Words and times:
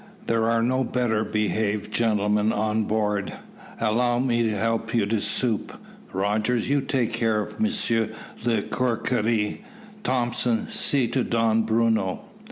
"There 0.25 0.49
are 0.49 0.63
no 0.63 0.83
better 0.83 1.23
behaved 1.23 1.91
gentlemen 1.93 2.51
on 2.51 2.85
board. 2.85 3.33
Allow 3.79 4.17
me 4.17 4.41
to 4.41 4.57
help 4.57 4.95
you 4.95 5.05
to 5.05 5.21
soup. 5.21 5.73
Rogers, 6.11 6.67
you 6.67 6.81
take 6.81 7.13
care 7.13 7.39
of 7.39 7.59
Monsieur 7.59 8.09
de 8.43 8.63
Querkerie; 8.63 9.61
Thompson, 10.03 10.67
see 10.69 11.07
to 11.09 11.23
Don 11.23 11.61
Bruno." 11.61 12.21